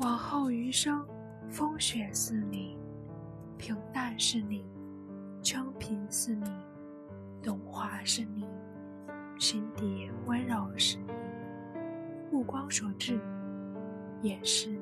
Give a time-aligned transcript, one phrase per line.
[0.00, 1.06] 往后余生，
[1.48, 2.76] 风雪是你，
[3.56, 4.64] 平淡是你，
[5.40, 6.50] 清贫是你，
[7.42, 8.44] 荣华是你，
[9.38, 11.12] 心底温柔是你，
[12.30, 13.18] 目光所至
[14.20, 14.75] 也是。